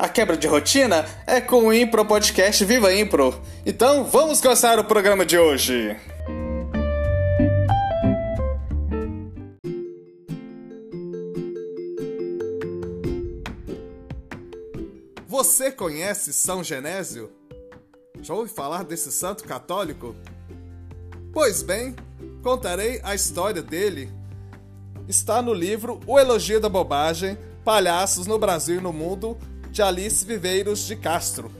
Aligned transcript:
A 0.00 0.08
quebra 0.08 0.34
de 0.34 0.46
rotina 0.46 1.04
é 1.26 1.42
com 1.42 1.66
o 1.66 1.74
Impro 1.74 2.06
Podcast 2.06 2.64
Viva 2.64 2.90
Impro. 2.90 3.38
Então 3.66 4.02
vamos 4.02 4.40
começar 4.40 4.78
o 4.78 4.84
programa 4.84 5.26
de 5.26 5.36
hoje. 5.36 5.94
Você 15.28 15.70
conhece 15.70 16.32
São 16.32 16.64
Genésio? 16.64 17.30
Já 18.22 18.32
ouviu 18.32 18.54
falar 18.54 18.84
desse 18.84 19.12
santo 19.12 19.44
católico? 19.44 20.16
Pois 21.30 21.62
bem, 21.62 21.94
contarei 22.42 23.02
a 23.04 23.14
história 23.14 23.60
dele. 23.60 24.10
Está 25.06 25.42
no 25.42 25.52
livro 25.52 26.00
O 26.06 26.18
Elogio 26.18 26.58
da 26.58 26.70
Bobagem: 26.70 27.36
Palhaços 27.62 28.26
no 28.26 28.38
Brasil 28.38 28.78
e 28.78 28.82
no 28.82 28.94
Mundo, 28.94 29.36
de 29.70 29.82
Alice 29.82 30.24
Viveiros 30.24 30.80
de 30.80 30.96
Castro. 30.96 31.50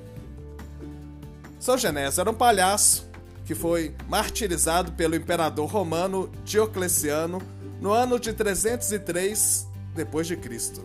São 1.58 1.78
Genésio 1.78 2.20
era 2.20 2.30
um 2.30 2.34
palhaço 2.34 3.08
que 3.44 3.54
foi 3.54 3.94
martirizado 4.08 4.92
pelo 4.92 5.14
imperador 5.14 5.68
romano 5.68 6.30
Diocleciano 6.44 7.40
no 7.80 7.92
ano 7.92 8.18
de 8.18 8.32
303 8.32 9.66
depois 9.94 10.26
de 10.26 10.36
Cristo. 10.36 10.84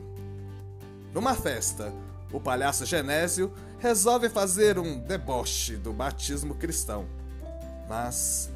Numa 1.14 1.34
festa, 1.34 1.94
o 2.31 2.40
palhaço 2.40 2.86
Genésio 2.86 3.52
resolve 3.80 4.30
fazer 4.30 4.78
um 4.78 5.00
deboche 5.00 5.78
do 5.78 5.94
batismo 5.94 6.56
cristão. 6.56 7.06
Mas, 7.88 8.50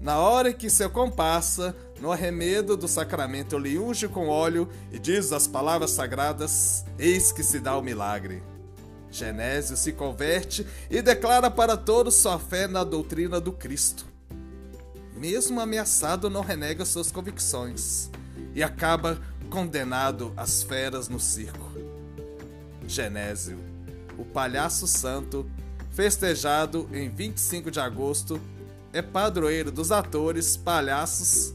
na 0.00 0.18
hora 0.18 0.52
que 0.52 0.70
seu 0.70 0.90
comparsa, 0.90 1.74
no 2.00 2.10
arremedo 2.10 2.76
do 2.76 2.88
sacramento, 2.88 3.58
lhe 3.58 3.78
unge 3.78 4.08
com 4.08 4.28
óleo 4.28 4.68
e 4.90 4.98
diz 4.98 5.32
as 5.32 5.46
palavras 5.46 5.90
sagradas, 5.90 6.84
eis 6.98 7.30
que 7.30 7.42
se 7.42 7.60
dá 7.60 7.76
o 7.76 7.82
milagre. 7.82 8.42
Genésio 9.10 9.76
se 9.76 9.92
converte 9.92 10.66
e 10.88 11.02
declara 11.02 11.50
para 11.50 11.76
todos 11.76 12.14
sua 12.14 12.38
fé 12.38 12.66
na 12.66 12.84
doutrina 12.84 13.40
do 13.40 13.52
Cristo. 13.52 14.06
Mesmo 15.14 15.60
ameaçado, 15.60 16.30
não 16.30 16.40
renega 16.40 16.84
suas 16.84 17.12
convicções 17.12 18.08
e 18.54 18.62
acaba 18.62 19.20
condenado 19.50 20.32
às 20.36 20.62
feras 20.62 21.08
no 21.08 21.20
circo. 21.20 21.70
Genésio, 22.86 23.58
o 24.16 24.24
palhaço 24.24 24.86
santo, 24.86 25.48
festejado 25.90 26.88
em 26.92 27.10
25 27.10 27.70
de 27.70 27.80
agosto, 27.80 28.40
é 28.92 29.02
padroeiro 29.02 29.70
dos 29.70 29.92
atores, 29.92 30.56
palhaços 30.56 31.52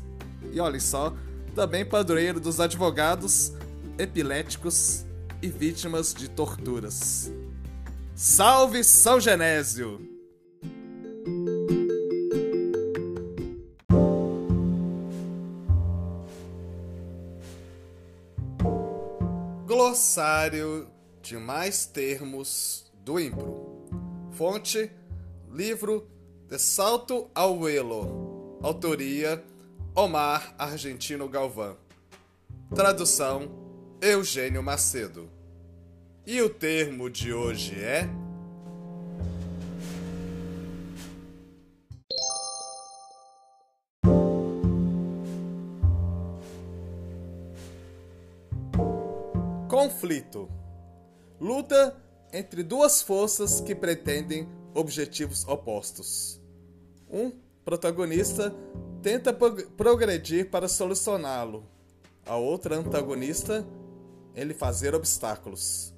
e, 0.51 0.59
olhem 0.59 0.79
só, 0.79 1.13
também 1.53 1.85
padroeiro 1.85 2.39
dos 2.39 2.59
advogados, 2.59 3.53
epiléticos 3.97 5.05
e 5.41 5.47
vítimas 5.47 6.13
de 6.13 6.29
torturas. 6.29 7.31
Salve 8.15 8.83
São 8.83 9.19
Genésio! 9.19 9.99
Glossário 19.65 20.87
de 21.21 21.37
mais 21.37 21.85
termos 21.85 22.91
do 23.03 23.19
Impro. 23.19 23.85
Fonte: 24.31 24.91
livro 25.51 26.07
De 26.49 26.59
Salto 26.59 27.29
ao 27.33 27.67
Elo. 27.67 28.59
Autoria: 28.61 29.43
Omar 29.97 30.53
Argentino 30.57 31.29
Galvão. 31.29 31.77
Tradução: 32.75 33.49
Eugênio 34.01 34.61
Macedo. 34.61 35.29
E 36.27 36.41
o 36.41 36.49
termo 36.49 37.09
de 37.09 37.31
hoje 37.31 37.79
é. 37.79 38.09
Conflito 49.69 50.49
luta 51.39 51.95
entre 52.33 52.63
duas 52.63 53.01
forças 53.01 53.61
que 53.61 53.73
pretendem 53.73 54.45
objetivos 54.73 55.47
opostos. 55.47 56.41
Um 57.09 57.31
protagonista 57.63 58.53
tenta 59.05 59.31
progredir 59.31 60.49
para 60.49 60.67
solucioná-lo, 60.67 61.63
a 62.25 62.37
outra 62.37 62.75
antagonista 62.75 63.63
ele 64.33 64.51
fazer 64.51 64.95
obstáculos. 64.95 65.93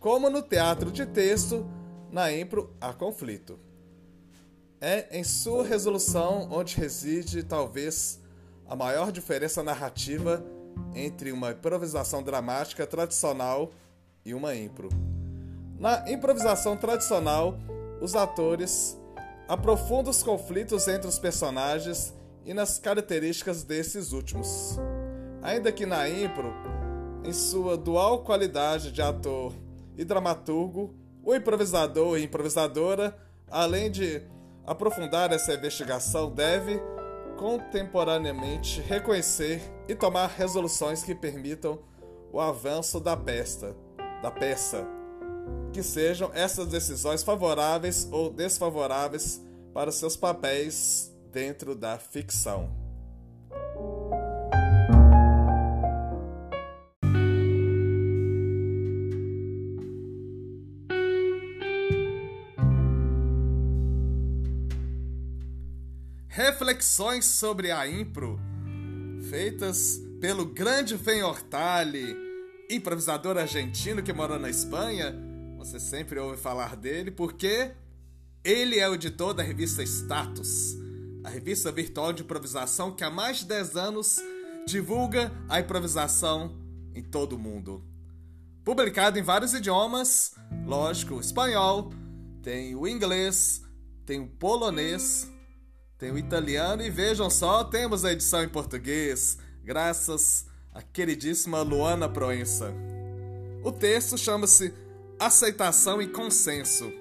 Como 0.00 0.28
no 0.28 0.42
teatro 0.42 0.90
de 0.90 1.06
texto, 1.06 1.64
na 2.10 2.32
impro 2.32 2.74
há 2.80 2.92
conflito. 2.92 3.60
É 4.80 5.16
em 5.16 5.22
sua 5.22 5.64
resolução 5.64 6.48
onde 6.50 6.74
reside 6.74 7.44
talvez 7.44 8.20
a 8.68 8.74
maior 8.74 9.12
diferença 9.12 9.62
narrativa 9.62 10.44
entre 10.96 11.30
uma 11.30 11.52
improvisação 11.52 12.24
dramática 12.24 12.84
tradicional 12.88 13.70
e 14.24 14.34
uma 14.34 14.52
impro. 14.52 14.88
Na 15.78 16.10
improvisação 16.10 16.76
tradicional, 16.76 17.56
os 18.00 18.16
atores 18.16 18.98
aprofundam 19.48 20.10
os 20.10 20.22
conflitos 20.22 20.88
entre 20.88 21.08
os 21.08 21.18
personagens 21.18 22.14
e 22.44 22.52
nas 22.52 22.78
características 22.78 23.62
desses 23.62 24.12
últimos. 24.12 24.78
Ainda 25.42 25.70
que 25.70 25.86
na 25.86 26.08
impro, 26.08 26.52
em 27.24 27.32
sua 27.32 27.76
dual 27.76 28.24
qualidade 28.24 28.92
de 28.92 29.02
ator 29.02 29.52
e 29.96 30.04
dramaturgo, 30.04 30.94
o 31.22 31.34
improvisador 31.34 32.18
e 32.18 32.24
improvisadora, 32.24 33.16
além 33.50 33.90
de 33.90 34.22
aprofundar 34.64 35.32
essa 35.32 35.54
investigação, 35.54 36.30
deve 36.30 36.80
contemporaneamente 37.36 38.80
reconhecer 38.80 39.60
e 39.88 39.94
tomar 39.94 40.28
resoluções 40.28 41.02
que 41.02 41.14
permitam 41.14 41.78
o 42.32 42.40
avanço 42.40 42.98
da 42.98 43.16
pesta 43.16 43.76
da 44.22 44.30
peça. 44.30 44.86
Que 45.72 45.82
sejam 45.82 46.30
essas 46.32 46.68
decisões 46.68 47.22
favoráveis 47.22 48.08
ou 48.10 48.30
desfavoráveis 48.30 49.42
para 49.74 49.92
seus 49.92 50.16
papéis 50.16 51.12
dentro 51.32 51.74
da 51.74 51.98
ficção. 51.98 52.70
Reflexões 66.28 67.24
sobre 67.24 67.70
a 67.70 67.88
impro, 67.88 68.38
feitas 69.30 70.00
pelo 70.20 70.44
grande 70.46 70.98
Fen 70.98 71.22
Hortali 71.22 72.26
improvisador 72.68 73.38
argentino 73.38 74.02
que 74.02 74.12
mora 74.12 74.38
na 74.38 74.50
Espanha. 74.50 75.14
Você 75.66 75.80
sempre 75.80 76.20
ouve 76.20 76.40
falar 76.40 76.76
dele 76.76 77.10
porque 77.10 77.72
ele 78.44 78.78
é 78.78 78.88
o 78.88 78.94
editor 78.94 79.34
da 79.34 79.42
revista 79.42 79.82
Status, 79.82 80.76
a 81.24 81.28
revista 81.28 81.72
virtual 81.72 82.12
de 82.12 82.22
improvisação 82.22 82.94
que 82.94 83.02
há 83.02 83.10
mais 83.10 83.38
de 83.38 83.46
10 83.46 83.74
anos 83.74 84.20
divulga 84.64 85.32
a 85.48 85.58
improvisação 85.58 86.56
em 86.94 87.02
todo 87.02 87.32
o 87.32 87.38
mundo. 87.38 87.84
Publicado 88.64 89.18
em 89.18 89.22
vários 89.22 89.54
idiomas, 89.54 90.36
lógico, 90.64 91.14
o 91.14 91.20
espanhol, 91.20 91.92
tem 92.44 92.76
o 92.76 92.86
inglês, 92.86 93.60
tem 94.04 94.20
o 94.20 94.28
polonês, 94.28 95.28
tem 95.98 96.12
o 96.12 96.18
italiano 96.18 96.80
e 96.80 96.90
vejam 96.90 97.28
só, 97.28 97.64
temos 97.64 98.04
a 98.04 98.12
edição 98.12 98.44
em 98.44 98.48
português, 98.48 99.36
graças 99.64 100.46
a 100.72 100.80
queridíssima 100.80 101.60
Luana 101.62 102.08
Proença. 102.08 102.72
O 103.64 103.72
texto 103.72 104.16
chama-se 104.16 104.85
Aceitação 105.18 106.02
e 106.02 106.06
Consenso. 106.06 106.92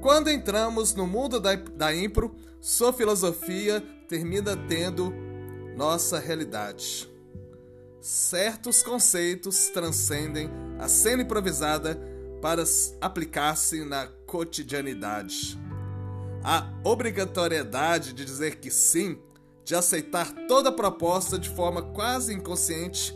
Quando 0.00 0.30
entramos 0.30 0.94
no 0.94 1.04
mundo 1.04 1.40
da, 1.40 1.56
da 1.56 1.92
impro, 1.92 2.36
sua 2.60 2.92
filosofia 2.92 3.80
termina 4.08 4.56
tendo 4.56 5.12
nossa 5.76 6.20
realidade. 6.20 7.10
certos 8.00 8.84
conceitos 8.84 9.68
transcendem 9.70 10.48
a 10.78 10.86
cena 10.86 11.22
improvisada 11.22 12.00
para 12.40 12.62
aplicar-se 13.00 13.84
na 13.84 14.06
cotidianidade. 14.24 15.58
A 16.44 16.72
obrigatoriedade 16.84 18.12
de 18.12 18.24
dizer 18.24 18.56
que 18.60 18.70
sim, 18.70 19.18
de 19.64 19.74
aceitar 19.74 20.32
toda 20.46 20.70
proposta 20.70 21.36
de 21.36 21.50
forma 21.50 21.82
quase 21.82 22.32
inconsciente, 22.32 23.12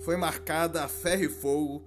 foi 0.00 0.16
marcada 0.16 0.82
a 0.82 0.88
ferro 0.88 1.24
e 1.24 1.28
fogo. 1.28 1.84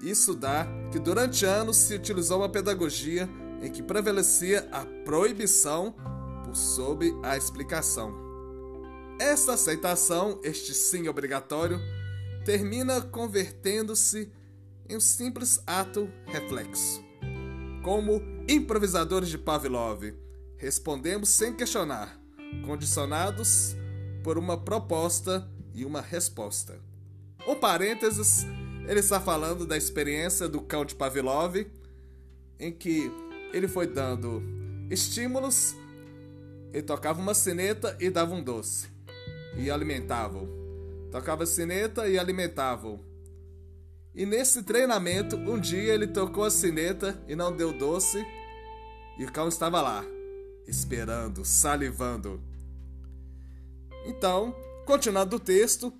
Isso 0.00 0.34
dá 0.34 0.66
que 0.92 0.98
durante 0.98 1.44
anos 1.44 1.76
se 1.76 1.94
utilizou 1.94 2.38
uma 2.38 2.48
pedagogia 2.48 3.28
em 3.62 3.70
que 3.70 3.82
prevalecia 3.82 4.68
a 4.70 4.84
proibição 5.04 5.94
por 6.44 6.54
sobre 6.54 7.14
a 7.22 7.36
explicação. 7.36 8.14
Esta 9.18 9.54
aceitação, 9.54 10.40
este 10.44 10.74
sim 10.74 11.08
obrigatório, 11.08 11.80
termina 12.44 13.00
convertendo-se 13.00 14.30
em 14.88 14.96
um 14.96 15.00
simples 15.00 15.60
ato 15.66 16.08
reflexo. 16.26 17.02
Como 17.82 18.20
improvisadores 18.48 19.28
de 19.28 19.38
Pavlov, 19.38 20.12
respondemos 20.58 21.30
sem 21.30 21.54
questionar, 21.54 22.20
condicionados 22.64 23.74
por 24.22 24.38
uma 24.38 24.56
proposta 24.56 25.48
e 25.74 25.84
uma 25.84 26.00
resposta. 26.00 26.80
Um 27.46 27.54
parênteses, 27.54 28.44
ele 28.86 29.00
está 29.00 29.20
falando 29.20 29.66
da 29.66 29.76
experiência 29.76 30.48
do 30.48 30.60
cão 30.60 30.84
de 30.84 30.94
Pavlov, 30.94 31.66
em 32.58 32.72
que 32.72 33.10
ele 33.52 33.66
foi 33.66 33.86
dando 33.86 34.42
estímulos, 34.90 35.74
ele 36.72 36.82
tocava 36.82 37.20
uma 37.20 37.34
sineta 37.34 37.96
e 38.00 38.08
dava 38.10 38.34
um 38.34 38.42
doce, 38.42 38.88
e 39.56 39.70
alimentavam. 39.70 40.48
Tocava 41.10 41.46
sineta 41.46 42.08
e 42.08 42.18
alimentavam. 42.18 43.00
E 44.14 44.24
nesse 44.24 44.62
treinamento, 44.62 45.36
um 45.36 45.58
dia 45.58 45.92
ele 45.92 46.06
tocou 46.06 46.44
a 46.44 46.50
sineta 46.50 47.22
e 47.28 47.34
não 47.34 47.54
deu 47.54 47.72
doce, 47.72 48.24
e 49.18 49.24
o 49.24 49.32
cão 49.32 49.48
estava 49.48 49.80
lá, 49.82 50.04
esperando, 50.66 51.44
salivando. 51.44 52.40
Então, 54.06 54.54
continuando 54.84 55.36
o 55.36 55.40
texto, 55.40 55.92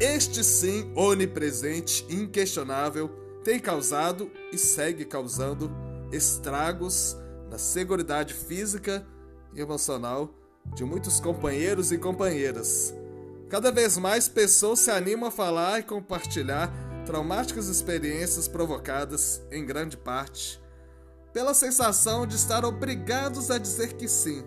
este 0.00 0.42
sim 0.42 0.92
onipresente, 0.96 2.04
inquestionável, 2.10 3.08
tem 3.44 3.60
causado 3.60 4.30
e 4.52 4.58
segue 4.58 5.04
causando 5.04 5.70
estragos 6.12 7.16
na 7.50 7.58
segurança 7.58 8.26
física 8.26 9.06
e 9.54 9.60
emocional 9.60 10.34
de 10.74 10.84
muitos 10.84 11.20
companheiros 11.20 11.92
e 11.92 11.98
companheiras. 11.98 12.94
Cada 13.48 13.70
vez 13.70 13.96
mais 13.98 14.26
pessoas 14.28 14.80
se 14.80 14.90
animam 14.90 15.28
a 15.28 15.30
falar 15.30 15.78
e 15.78 15.82
compartilhar 15.82 16.72
traumáticas 17.04 17.68
experiências 17.68 18.48
provocadas, 18.48 19.42
em 19.52 19.64
grande 19.64 19.96
parte, 19.96 20.60
pela 21.32 21.54
sensação 21.54 22.26
de 22.26 22.34
estar 22.34 22.64
obrigados 22.64 23.50
a 23.50 23.58
dizer 23.58 23.92
que 23.92 24.08
sim, 24.08 24.42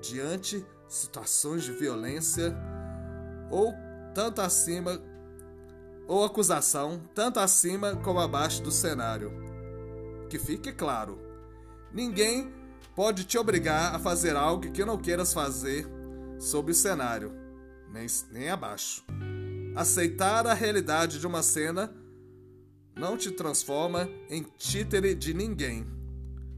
diante 0.00 0.64
situações 0.88 1.64
de 1.64 1.72
violência 1.72 2.54
ou 3.50 3.72
tanto 4.14 4.40
acima 4.40 5.00
ou 6.06 6.24
acusação, 6.24 7.00
tanto 7.14 7.40
acima 7.40 7.96
como 7.96 8.20
abaixo 8.20 8.62
do 8.62 8.70
cenário 8.70 9.52
que 10.32 10.38
fique 10.38 10.72
claro: 10.72 11.18
ninguém 11.92 12.50
pode 12.96 13.24
te 13.24 13.36
obrigar 13.36 13.94
a 13.94 13.98
fazer 13.98 14.34
algo 14.34 14.72
que 14.72 14.82
não 14.82 14.96
queiras 14.96 15.34
fazer 15.34 15.86
sobre 16.38 16.72
o 16.72 16.74
cenário, 16.74 17.32
nem, 17.92 18.06
nem 18.30 18.48
abaixo. 18.48 19.04
Aceitar 19.76 20.46
a 20.46 20.54
realidade 20.54 21.18
de 21.18 21.26
uma 21.26 21.42
cena 21.42 21.94
não 22.96 23.16
te 23.16 23.30
transforma 23.30 24.08
em 24.30 24.42
títere 24.56 25.14
de 25.14 25.34
ninguém. 25.34 25.86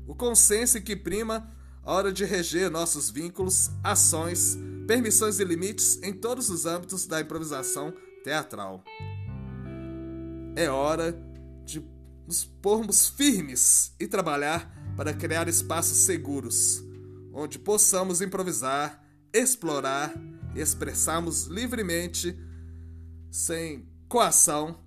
O 0.07 0.15
consenso 0.15 0.81
que 0.81 0.95
prima 0.95 1.53
a 1.83 1.93
hora 1.93 2.13
de 2.13 2.25
reger 2.25 2.71
nossos 2.71 3.11
vínculos, 3.11 3.71
ações, 3.83 4.57
permissões 4.87 5.39
e 5.39 5.45
limites 5.45 6.01
em 6.03 6.13
todos 6.13 6.51
os 6.51 6.67
âmbitos 6.67 7.07
da 7.07 7.21
improvisação 7.21 7.93
teatral. 8.23 8.83
É 10.57 10.69
hora 10.71 11.13
de 11.65 11.81
nos 12.27 12.45
pormos 12.45 13.09
firmes 13.09 13.95
e 14.01 14.07
trabalhar 14.07 14.73
para 14.97 15.13
criar 15.13 15.49
espaços 15.49 15.99
seguros, 15.99 16.83
onde 17.33 17.59
possamos 17.59 18.21
improvisar, 18.21 19.03
explorar 19.33 20.15
e 20.55 20.61
expressarmos 20.61 21.47
livremente, 21.47 22.39
sem 23.31 23.89
coação 24.09 24.79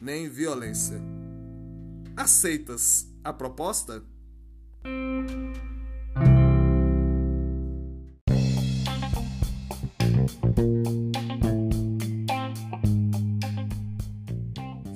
nem 0.00 0.28
violência. 0.28 1.00
Aceitas 2.16 3.06
a 3.22 3.32
proposta? 3.32 4.02